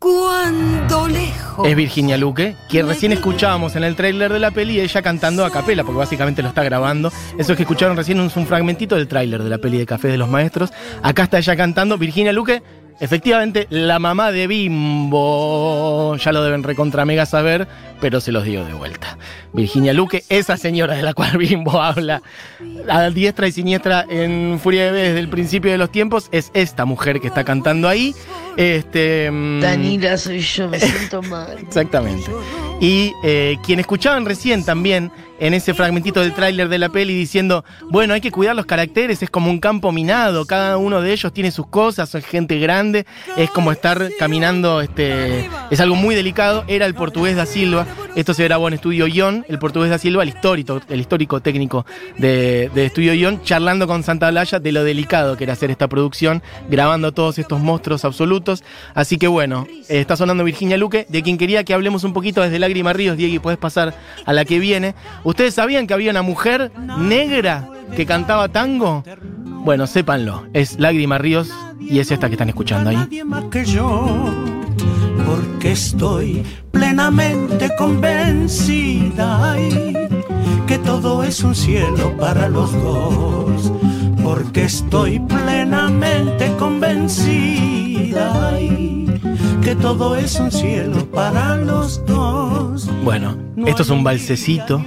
cuando 0.01 1.07
lejos. 1.07 1.67
es 1.67 1.75
Virginia 1.75 2.17
Luque, 2.17 2.55
que 2.67 2.81
recién 2.81 3.11
escuchábamos 3.11 3.75
en 3.75 3.83
el 3.83 3.95
tráiler 3.95 4.33
de 4.33 4.39
la 4.39 4.49
peli, 4.49 4.79
ella 4.79 5.03
cantando 5.03 5.45
a 5.45 5.51
capela, 5.51 5.83
porque 5.83 5.99
básicamente 5.99 6.41
lo 6.41 6.49
está 6.49 6.63
grabando. 6.63 7.13
Eso 7.37 7.55
que 7.55 7.61
escucharon 7.61 7.95
recién 7.95 8.19
es 8.19 8.35
un 8.35 8.47
fragmentito 8.47 8.95
del 8.95 9.07
tráiler 9.07 9.43
de 9.43 9.49
la 9.51 9.59
peli 9.59 9.77
de 9.77 9.85
Café 9.85 10.07
de 10.07 10.17
los 10.17 10.27
Maestros. 10.27 10.71
Acá 11.03 11.21
está 11.23 11.37
ella 11.37 11.55
cantando, 11.55 11.99
Virginia 11.99 12.33
Luque, 12.33 12.63
efectivamente 12.99 13.67
la 13.69 13.99
mamá 13.99 14.31
de 14.31 14.47
Bimbo. 14.47 16.15
Ya 16.15 16.31
lo 16.31 16.41
deben 16.41 16.63
recontra 16.63 17.05
mega 17.05 17.27
saber, 17.27 17.67
pero 17.99 18.21
se 18.21 18.31
los 18.31 18.43
digo 18.43 18.65
de 18.65 18.73
vuelta. 18.73 19.19
Virginia 19.53 19.93
Luque, 19.93 20.23
esa 20.29 20.57
señora 20.57 20.95
de 20.95 21.03
la 21.03 21.13
cual 21.13 21.37
Bimbo 21.37 21.79
habla 21.79 22.23
a 22.89 23.11
diestra 23.11 23.47
y 23.47 23.51
siniestra 23.51 24.05
en 24.09 24.59
Furia 24.59 24.85
de 24.85 24.91
B 24.93 24.99
desde 24.99 25.19
el 25.19 25.29
principio 25.29 25.71
de 25.71 25.77
los 25.77 25.91
tiempos, 25.91 26.27
es 26.31 26.49
esta 26.55 26.85
mujer 26.85 27.19
que 27.21 27.27
está 27.27 27.43
cantando 27.43 27.87
ahí. 27.87 28.15
Este, 28.57 29.29
mm, 29.31 29.61
Danila 29.61 30.17
soy 30.17 30.39
yo, 30.39 30.67
me 30.67 30.79
siento 30.79 31.21
mal. 31.21 31.57
Exactamente. 31.61 32.31
Y 32.79 33.13
eh, 33.23 33.57
quien 33.63 33.79
escuchaban 33.79 34.25
recién 34.25 34.65
también 34.65 35.11
en 35.41 35.55
ese 35.55 35.73
fragmentito 35.73 36.21
del 36.21 36.33
tráiler 36.33 36.69
de 36.69 36.77
la 36.77 36.89
peli 36.89 37.15
diciendo, 37.15 37.65
bueno, 37.89 38.13
hay 38.13 38.21
que 38.21 38.31
cuidar 38.31 38.55
los 38.55 38.67
caracteres, 38.67 39.23
es 39.23 39.29
como 39.31 39.49
un 39.49 39.59
campo 39.59 39.91
minado, 39.91 40.45
cada 40.45 40.77
uno 40.77 41.01
de 41.01 41.11
ellos 41.11 41.33
tiene 41.33 41.49
sus 41.49 41.65
cosas, 41.65 42.09
son 42.09 42.21
gente 42.21 42.59
grande, 42.59 43.07
es 43.37 43.49
como 43.49 43.71
estar 43.71 44.09
caminando, 44.19 44.81
este, 44.81 45.49
es 45.71 45.79
algo 45.79 45.95
muy 45.95 46.13
delicado, 46.13 46.63
era 46.67 46.85
el 46.85 46.93
portugués 46.93 47.35
da 47.35 47.47
Silva, 47.47 47.87
esto 48.15 48.35
se 48.35 48.43
grabó 48.43 48.67
en 48.67 48.75
Estudio 48.75 49.07
Ion, 49.07 49.43
el 49.49 49.57
portugués 49.57 49.89
da 49.89 49.97
Silva, 49.97 50.21
el 50.21 50.29
histórico, 50.29 50.79
el 50.89 50.99
histórico 50.99 51.39
técnico 51.39 51.87
de, 52.19 52.69
de 52.75 52.85
Estudio 52.85 53.15
Ion, 53.15 53.41
charlando 53.41 53.87
con 53.87 54.03
Santa 54.03 54.29
Blaya 54.29 54.59
de 54.59 54.71
lo 54.71 54.83
delicado 54.83 55.37
que 55.37 55.45
era 55.45 55.53
hacer 55.53 55.71
esta 55.71 55.87
producción, 55.87 56.43
grabando 56.69 57.13
todos 57.13 57.39
estos 57.39 57.59
monstruos 57.59 58.05
absolutos, 58.05 58.40
así 58.93 59.17
que 59.17 59.27
bueno, 59.27 59.67
eh, 59.69 59.99
está 59.99 60.15
sonando 60.15 60.43
Virginia 60.43 60.77
Luque, 60.77 61.05
de 61.09 61.21
quien 61.21 61.37
quería 61.37 61.63
que 61.63 61.73
hablemos 61.73 62.03
un 62.03 62.13
poquito 62.13 62.41
desde 62.41 62.59
Lágrima 62.59 62.93
Ríos, 62.93 63.17
Diego, 63.17 63.41
puedes 63.41 63.59
pasar 63.59 63.93
a 64.25 64.33
la 64.33 64.45
que 64.45 64.59
viene. 64.59 64.95
¿Ustedes 65.23 65.53
sabían 65.53 65.87
que 65.87 65.93
había 65.93 66.11
una 66.11 66.21
mujer 66.21 66.71
negra 66.97 67.69
que 67.95 68.05
cantaba 68.05 68.49
tango? 68.49 69.03
Bueno, 69.63 69.85
sépanlo, 69.87 70.47
es 70.53 70.79
Lágrima 70.79 71.17
Ríos 71.17 71.49
y 71.79 71.99
es 71.99 72.09
esta 72.11 72.27
que 72.27 72.35
están 72.35 72.49
escuchando 72.49 72.89
ahí. 72.89 73.21
Porque 75.25 75.71
estoy 75.71 76.43
plenamente 76.71 77.69
convencida 77.77 79.55
que 80.67 80.77
todo 80.79 81.23
es 81.23 81.43
un 81.43 81.53
cielo 81.53 82.15
para 82.17 82.49
los 82.49 82.71
dos. 82.73 83.71
Porque 84.23 84.63
estoy 84.63 85.19
plenamente 85.19 86.55
convencida 86.57 87.80
que 89.63 89.75
todo 89.75 90.15
es 90.15 90.39
un 90.39 90.51
cielo 90.51 91.09
para 91.11 91.55
los 91.55 92.05
dos. 92.05 92.89
Bueno, 93.03 93.37
esto 93.65 93.83
es 93.83 93.89
un 93.89 94.03
balsecito. 94.03 94.83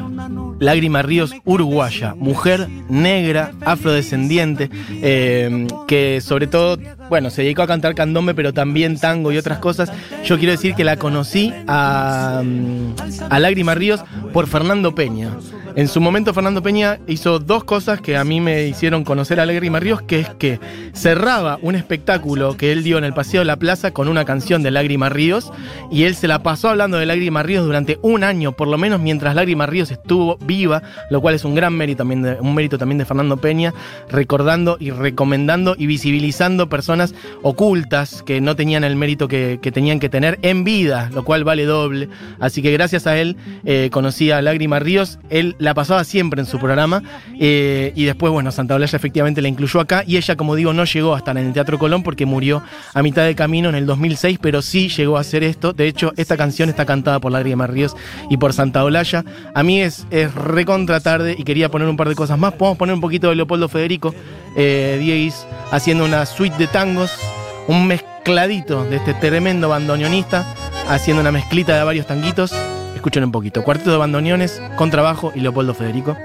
Lágrima 0.61 1.03
Ríos, 1.03 1.35
uruguaya, 1.45 2.15
mujer 2.15 2.69
negra, 2.89 3.53
afrodescendiente, 3.65 4.71
eh, 5.03 5.67
que 5.87 6.21
sobre 6.21 6.47
todo, 6.47 6.79
bueno, 7.09 7.31
se 7.31 7.43
dedicó 7.43 7.63
a 7.63 7.67
cantar 7.67 7.95
candombe, 7.95 8.35
pero 8.35 8.53
también 8.53 8.99
tango 8.99 9.33
y 9.33 9.39
otras 9.39 9.59
cosas. 9.59 9.91
Yo 10.25 10.39
quiero 10.39 10.53
decir 10.53 10.75
que 10.75 10.85
la 10.85 10.97
conocí 10.97 11.53
a, 11.67 12.43
mm, 12.45 12.95
a 13.31 13.39
Lágrima 13.41 13.75
Ríos 13.75 14.05
por 14.33 14.47
Fernando 14.47 14.95
Peña. 14.95 15.31
En 15.77 15.89
su 15.89 16.01
momento 16.01 16.33
Fernando 16.33 16.63
Peña 16.63 17.01
hizo 17.09 17.41
dos 17.41 17.65
cosas 17.65 18.01
que 18.01 18.17
a 18.17 18.23
mí 18.23 18.41
me 18.41 18.69
hicieron 18.69 19.03
conocer 19.03 19.41
a 19.41 19.47
Lágrima 19.47 19.81
Ríos, 19.81 20.03
que 20.03 20.21
es 20.21 20.29
que 20.29 20.61
cerraba 20.93 21.59
un 21.63 21.75
espectáculo 21.75 22.57
que 22.57 22.71
él 22.71 22.85
dio 22.85 22.97
en 22.97 23.03
el 23.03 23.13
Paseo 23.13 23.41
de 23.41 23.47
la 23.47 23.57
Plaza 23.57 23.91
con 23.91 24.07
una 24.07 24.25
canción 24.25 24.63
de 24.63 24.71
Lágrima 24.71 25.09
Ríos 25.09 25.53
y 25.91 26.05
él 26.05 26.15
se 26.15 26.29
la 26.29 26.45
pasó 26.45 26.69
hablando 26.69 26.99
de 26.99 27.07
Lágrima 27.07 27.43
Ríos 27.43 27.67
durante 27.67 27.99
un 28.03 28.23
año, 28.23 28.53
por 28.53 28.69
lo 28.69 28.79
menos 28.79 29.01
mientras 29.01 29.35
Lágrima 29.35 29.67
Ríos 29.67 29.91
estuvo 29.91 30.37
viva, 30.37 30.85
lo 31.11 31.21
cual 31.21 31.35
es 31.35 31.45
un 31.45 31.57
gran 31.57 31.75
mérito 31.75 31.99
también 31.99 32.23
de, 32.23 32.35
un 32.35 32.55
mérito 32.55 32.79
también 32.79 32.99
de 32.99 33.05
Fernando 33.05 33.39
Peña, 33.39 33.75
recordando 34.09 34.77
y 34.79 34.93
recomendando 34.93 35.75
y 35.77 35.87
visibilizando 35.87 36.69
personas 36.69 37.17
ocultas 37.43 38.23
que 38.23 38.41
no 38.41 38.55
tenían 38.55 38.85
el 38.85 38.95
mérito 38.95 39.27
que, 39.27 39.59
que 39.61 39.73
tenían 39.73 39.99
que 39.99 40.09
tener 40.09 40.39
en 40.43 40.63
vida, 40.63 41.11
lo 41.13 41.25
cual 41.25 41.43
vale 41.43 41.65
doble. 41.65 42.09
Así 42.39 42.63
que 42.63 42.71
gracias 42.71 43.09
a 43.09 43.19
él 43.19 43.37
eh, 43.65 43.89
conocí 43.91 44.31
a 44.31 44.41
Lágrima 44.41 44.79
Ríos, 44.79 45.19
él 45.31 45.57
la 45.65 45.75
pasaba 45.75 46.05
siempre 46.05 46.41
en 46.41 46.47
su 46.47 46.59
programa 46.59 47.03
eh, 47.39 47.93
y 47.95 48.05
después, 48.05 48.33
bueno, 48.33 48.53
Santa 48.53 48.77
Blaya 48.77 48.97
efectivamente 48.97 49.43
la 49.43 49.49
incluyó 49.49 49.81
acá 49.81 50.05
y 50.07 50.17
ella, 50.17 50.37
como 50.37 50.55
digo, 50.55 50.73
no 50.73 50.85
llegó 50.85 51.15
a 51.15 51.19
estar 51.19 51.37
en 51.37 51.47
el 51.47 51.53
Teatro 51.53 51.79
Colón 51.79 52.03
porque 52.03 52.27
murió 52.27 52.63
a 52.93 53.03
mitad 53.03 53.25
de 53.25 53.35
camino 53.35 53.69
en 53.69 53.75
el 53.75 53.87
2006, 53.87 54.39
pero 54.41 54.63
sí 54.63 54.89
llegó 54.89 55.17
a 55.17 55.21
hacer 55.21 55.43
esto. 55.43 55.73
De 55.73 55.89
hecho, 55.89 56.13
esta 56.17 56.37
canción 56.37 56.69
está 56.69 56.85
cantada 56.87 57.21
por 57.21 57.33
Lágrima 57.33 57.67
Ríos 57.67 57.97
y 58.31 58.37
por 58.37 58.53
Santa 58.53 58.85
Olalla. 58.85 59.25
A 59.55 59.63
mí 59.63 59.81
es, 59.81 60.07
es 60.11 60.35
recontra 60.35 61.01
tarde 61.01 61.35
y 61.37 61.45
quería 61.45 61.71
poner 61.71 61.89
un 61.89 61.97
par 61.97 62.09
de 62.09 62.15
cosas 62.15 62.39
más. 62.39 62.55
Podemos 62.55 62.79
poner 62.79 62.95
un 62.95 63.01
poquito 63.01 63.29
de 63.29 63.37
Leopoldo 63.37 63.69
Federico, 63.69 64.15
eh, 64.57 64.99
Dieguis, 65.01 65.47
haciendo 65.71 66.05
una 66.05 66.27
suite 66.27 66.57
de 66.57 66.67
tangos, 66.67 67.11
un 67.69 67.87
mezcladito 67.87 68.85
de 68.85 68.97
este 68.97 69.15
tremendo 69.15 69.69
bandoneonista, 69.69 70.47
haciendo 70.89 71.21
una 71.21 71.33
mezclita 71.33 71.77
de 71.77 71.85
varios 71.85 72.07
tanguitos. 72.07 72.53
Escuchen 73.05 73.25
un 73.25 73.33
poquito. 73.33 73.63
Cuarteto 73.63 73.91
de 73.91 73.99
bandoneones, 73.99 74.63
contrabajo 74.77 75.31
y 75.35 75.41
Leopoldo 75.41 75.75
Federico. 75.75 76.17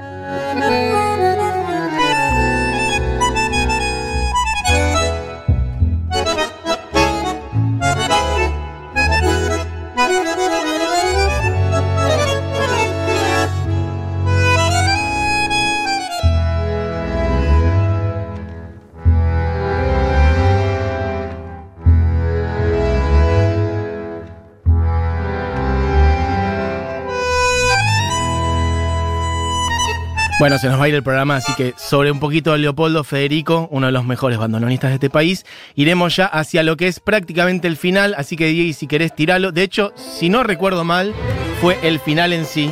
Bueno, 30.40 30.58
se 30.58 30.70
nos 30.70 30.80
va 30.80 30.86
a 30.86 30.88
ir 30.88 30.96
el 30.96 31.04
programa, 31.04 31.36
así 31.36 31.54
que 31.56 31.74
sobre 31.78 32.12
un 32.12 32.22
poquito 32.22 32.54
de 32.54 32.60
Leopoldo 32.60 33.04
Federico, 33.04 33.68
uno 33.72 33.88
de 33.88 33.92
los 33.92 34.06
mejores 34.06 34.38
bandoneonistas 34.38 34.92
de 34.92 34.94
este 34.94 35.10
país, 35.10 35.46
iremos 35.76 36.16
ya 36.16 36.28
hacia 36.28 36.64
lo 36.64 36.78
que 36.78 36.88
es 36.88 37.02
prácticamente 37.02 37.68
el 37.68 37.76
final, 37.76 38.16
así 38.18 38.38
que 38.38 38.46
Diego, 38.46 38.72
si 38.72 38.88
querés 38.88 39.14
tirarlo. 39.14 39.52
De 39.52 39.64
hecho, 39.64 39.92
si 39.98 40.30
no 40.30 40.44
recuerdo 40.44 40.86
mal, 40.86 41.14
fue 41.60 41.78
el 41.84 42.00
final 42.00 42.32
en 42.32 42.46
sí 42.46 42.72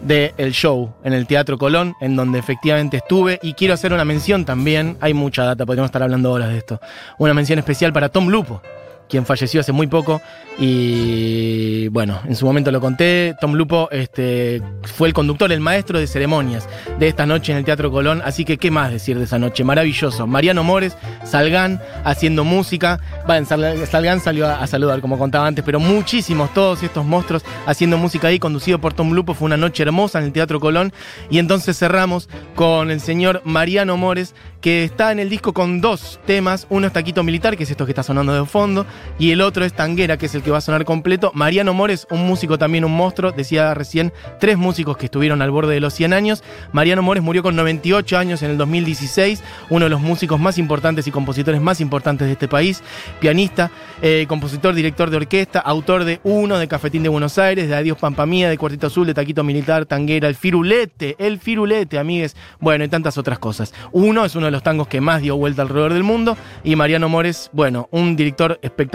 del 0.00 0.52
show 0.52 0.94
en 1.02 1.12
el 1.12 1.26
Teatro 1.26 1.58
Colón, 1.58 1.96
en 2.00 2.14
donde 2.14 2.38
efectivamente 2.38 2.98
estuve. 2.98 3.40
Y 3.42 3.54
quiero 3.54 3.74
hacer 3.74 3.92
una 3.92 4.04
mención 4.04 4.44
también, 4.44 4.96
hay 5.00 5.12
mucha 5.12 5.42
data, 5.42 5.66
podríamos 5.66 5.88
estar 5.88 6.04
hablando 6.04 6.30
horas 6.30 6.50
de 6.50 6.58
esto. 6.58 6.80
Una 7.18 7.34
mención 7.34 7.58
especial 7.58 7.92
para 7.92 8.10
Tom 8.10 8.28
Lupo, 8.28 8.62
quien 9.12 9.26
falleció 9.26 9.60
hace 9.60 9.72
muy 9.72 9.86
poco. 9.88 10.22
Y 10.58 11.88
bueno, 11.88 12.20
en 12.24 12.34
su 12.34 12.46
momento 12.46 12.70
lo 12.72 12.80
conté. 12.80 13.34
Tom 13.40 13.52
Lupo 13.54 13.88
este, 13.92 14.62
fue 14.84 15.06
el 15.08 15.14
conductor, 15.14 15.52
el 15.52 15.60
maestro 15.60 15.98
de 15.98 16.06
ceremonias 16.06 16.66
de 16.98 17.08
esta 17.08 17.26
noche 17.26 17.52
en 17.52 17.58
el 17.58 17.64
Teatro 17.64 17.90
Colón. 17.90 18.22
Así 18.24 18.44
que, 18.46 18.56
¿qué 18.56 18.70
más 18.70 18.90
decir 18.90 19.18
de 19.18 19.24
esa 19.24 19.38
noche? 19.38 19.64
Maravilloso. 19.64 20.26
Mariano 20.26 20.64
Mores, 20.64 20.96
Salgán 21.24 21.80
haciendo 22.04 22.42
música. 22.44 23.00
Sal- 23.46 23.86
Salgán 23.86 24.20
salió 24.20 24.46
a, 24.46 24.62
a 24.62 24.66
saludar, 24.66 25.00
como 25.02 25.18
contaba 25.18 25.46
antes, 25.46 25.62
pero 25.64 25.78
muchísimos, 25.78 26.52
todos 26.54 26.82
estos 26.82 27.04
monstruos 27.04 27.44
haciendo 27.66 27.98
música 27.98 28.28
ahí, 28.28 28.38
conducido 28.38 28.78
por 28.80 28.94
Tom 28.94 29.12
Lupo. 29.12 29.34
Fue 29.34 29.46
una 29.46 29.58
noche 29.58 29.82
hermosa 29.82 30.20
en 30.20 30.24
el 30.24 30.32
Teatro 30.32 30.58
Colón. 30.58 30.92
Y 31.28 31.38
entonces 31.38 31.78
cerramos 31.78 32.30
con 32.54 32.90
el 32.90 33.00
señor 33.00 33.42
Mariano 33.44 33.96
Mores, 33.98 34.34
que 34.62 34.84
está 34.84 35.12
en 35.12 35.18
el 35.18 35.28
disco 35.28 35.52
con 35.52 35.80
dos 35.80 36.18
temas. 36.26 36.66
Uno 36.70 36.86
es 36.86 36.92
Taquito 36.92 37.22
Militar, 37.22 37.56
que 37.56 37.64
es 37.64 37.70
esto 37.70 37.84
que 37.84 37.90
está 37.92 38.02
sonando 38.02 38.32
de 38.32 38.46
fondo, 38.46 38.86
y 39.18 39.30
el 39.30 39.40
otro 39.40 39.64
es 39.64 39.72
Tanguera, 39.72 40.16
que 40.16 40.26
es 40.26 40.34
el 40.34 40.42
que 40.42 40.50
va 40.50 40.58
a 40.58 40.62
sonar 40.62 40.84
completo. 40.84 41.30
Mariano 41.34 41.74
Mores, 41.74 42.06
un 42.10 42.26
músico 42.26 42.58
también, 42.58 42.84
un 42.84 42.96
monstruo, 42.96 43.32
decía 43.32 43.74
recién, 43.74 44.12
tres 44.40 44.58
músicos 44.58 44.96
que 44.96 45.06
estuvieron 45.06 45.42
al 45.42 45.50
borde 45.50 45.74
de 45.74 45.80
los 45.80 45.94
100 45.94 46.12
años. 46.12 46.42
Mariano 46.72 47.02
Mores 47.02 47.22
murió 47.22 47.42
con 47.42 47.56
98 47.56 48.18
años 48.18 48.42
en 48.42 48.50
el 48.50 48.58
2016, 48.58 49.42
uno 49.70 49.86
de 49.86 49.90
los 49.90 50.00
músicos 50.00 50.40
más 50.40 50.58
importantes 50.58 51.06
y 51.06 51.10
compositores 51.10 51.60
más 51.60 51.80
importantes 51.80 52.26
de 52.26 52.32
este 52.32 52.48
país, 52.48 52.82
pianista, 53.20 53.70
eh, 54.00 54.26
compositor, 54.28 54.74
director 54.74 55.10
de 55.10 55.16
orquesta, 55.16 55.60
autor 55.60 56.04
de 56.04 56.20
Uno, 56.24 56.58
de 56.58 56.68
Cafetín 56.68 57.02
de 57.02 57.08
Buenos 57.08 57.38
Aires, 57.38 57.68
de 57.68 57.74
Adiós 57.74 57.98
Pampa 57.98 58.26
Mía, 58.26 58.50
de 58.50 58.58
Cuartito 58.58 58.86
Azul, 58.86 59.06
de 59.06 59.14
Taquito 59.14 59.44
Militar, 59.44 59.86
Tanguera, 59.86 60.28
El 60.28 60.34
Firulete, 60.34 61.16
El 61.18 61.38
Firulete, 61.38 61.98
amigues, 61.98 62.36
bueno, 62.60 62.84
y 62.84 62.88
tantas 62.88 63.18
otras 63.18 63.38
cosas. 63.38 63.72
Uno 63.92 64.24
es 64.24 64.34
uno 64.34 64.46
de 64.46 64.52
los 64.52 64.62
tangos 64.62 64.88
que 64.88 65.00
más 65.00 65.22
dio 65.22 65.36
vuelta 65.36 65.62
alrededor 65.62 65.92
del 65.92 66.02
mundo, 66.02 66.36
y 66.64 66.76
Mariano 66.76 67.08
Mores, 67.08 67.50
bueno, 67.52 67.88
un 67.90 68.16
director 68.16 68.58
espectacular, 68.62 68.91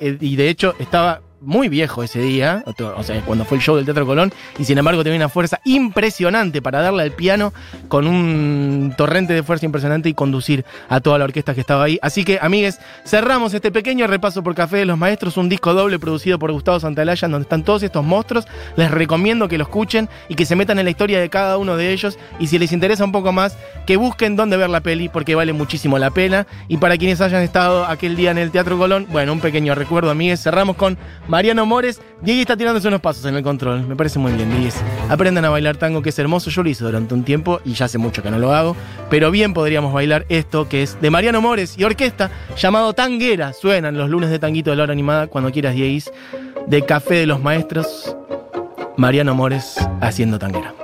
eh, 0.00 0.18
y 0.20 0.36
de 0.36 0.48
hecho 0.48 0.74
estaba 0.78 1.22
muy 1.40 1.68
viejo 1.68 2.02
ese 2.02 2.20
día, 2.20 2.62
o 2.96 3.02
sea, 3.02 3.20
cuando 3.22 3.44
fue 3.44 3.58
el 3.58 3.62
show 3.62 3.76
del 3.76 3.84
Teatro 3.84 4.06
Colón, 4.06 4.32
y 4.58 4.64
sin 4.64 4.78
embargo 4.78 5.02
tenía 5.02 5.16
una 5.16 5.28
fuerza 5.28 5.60
impresionante 5.64 6.60
para 6.62 6.82
darle 6.82 7.02
al 7.02 7.12
piano 7.12 7.52
con 7.88 8.06
un 8.06 8.94
torrente 8.96 9.32
de 9.32 9.42
fuerza 9.42 9.66
impresionante 9.66 10.08
y 10.08 10.14
conducir 10.14 10.64
a 10.88 11.00
toda 11.00 11.18
la 11.18 11.24
orquesta 11.24 11.54
que 11.54 11.60
estaba 11.60 11.84
ahí. 11.84 11.98
Así 12.02 12.24
que, 12.24 12.38
amigues, 12.40 12.78
cerramos 13.04 13.54
este 13.54 13.70
pequeño 13.72 14.06
repaso 14.06 14.42
por 14.42 14.54
Café 14.54 14.78
de 14.78 14.84
los 14.84 14.98
Maestros, 14.98 15.36
un 15.36 15.48
disco 15.48 15.74
doble 15.74 15.98
producido 15.98 16.38
por 16.38 16.52
Gustavo 16.52 16.80
Santalaya, 16.80 17.28
donde 17.28 17.42
están 17.42 17.64
todos 17.64 17.82
estos 17.82 18.04
monstruos. 18.04 18.46
Les 18.76 18.90
recomiendo 18.90 19.48
que 19.48 19.58
lo 19.58 19.64
escuchen 19.64 20.08
y 20.28 20.34
que 20.34 20.44
se 20.44 20.56
metan 20.56 20.78
en 20.78 20.84
la 20.84 20.90
historia 20.90 21.20
de 21.20 21.30
cada 21.30 21.56
uno 21.58 21.76
de 21.76 21.92
ellos. 21.92 22.18
Y 22.38 22.48
si 22.48 22.58
les 22.58 22.72
interesa 22.72 23.04
un 23.04 23.12
poco 23.12 23.32
más, 23.32 23.56
que 23.86 23.96
busquen 23.96 24.36
dónde 24.36 24.56
ver 24.56 24.70
la 24.70 24.80
peli, 24.80 25.08
porque 25.08 25.34
vale 25.34 25.52
muchísimo 25.52 25.98
la 25.98 26.10
pena. 26.10 26.46
Y 26.68 26.76
para 26.76 26.96
quienes 26.96 27.20
hayan 27.20 27.42
estado 27.42 27.86
aquel 27.86 28.16
día 28.16 28.30
en 28.30 28.38
el 28.38 28.50
Teatro 28.50 28.78
Colón, 28.78 29.06
bueno, 29.10 29.32
un 29.32 29.40
pequeño 29.40 29.74
recuerdo, 29.74 30.10
amigues. 30.10 30.42
Cerramos 30.42 30.76
con 30.76 30.98
Mariano 31.30 31.64
Mores. 31.64 32.02
Diego 32.22 32.40
está 32.40 32.56
tirándose 32.56 32.88
unos 32.88 33.00
pasos 33.00 33.24
en 33.24 33.36
el 33.36 33.44
control. 33.44 33.86
Me 33.86 33.94
parece 33.94 34.18
muy 34.18 34.32
bien, 34.32 34.50
Diego. 34.50 34.74
Aprendan 35.08 35.44
a 35.44 35.50
bailar 35.50 35.76
tango, 35.76 36.02
que 36.02 36.08
es 36.08 36.18
hermoso. 36.18 36.50
Yo 36.50 36.64
lo 36.64 36.68
hice 36.68 36.82
durante 36.82 37.14
un 37.14 37.22
tiempo 37.22 37.60
y 37.64 37.74
ya 37.74 37.84
hace 37.84 37.98
mucho 37.98 38.20
que 38.20 38.32
no 38.32 38.38
lo 38.40 38.52
hago. 38.52 38.76
Pero 39.10 39.30
bien 39.30 39.54
podríamos 39.54 39.92
bailar 39.92 40.26
esto 40.28 40.68
que 40.68 40.82
es 40.82 41.00
de 41.00 41.08
Mariano 41.08 41.40
Mores 41.40 41.78
y 41.78 41.84
orquesta 41.84 42.32
llamado 42.56 42.94
Tanguera. 42.94 43.52
Suenan 43.52 43.96
los 43.96 44.10
lunes 44.10 44.28
de 44.28 44.40
Tanguito 44.40 44.70
de 44.70 44.76
la 44.76 44.82
hora 44.82 44.92
animada 44.92 45.28
cuando 45.28 45.52
quieras, 45.52 45.76
Diego. 45.76 46.10
De 46.66 46.84
Café 46.84 47.14
de 47.14 47.26
los 47.26 47.40
Maestros. 47.40 48.16
Mariano 48.96 49.32
Mores 49.34 49.76
haciendo 50.00 50.36
Tanguera. 50.38 50.74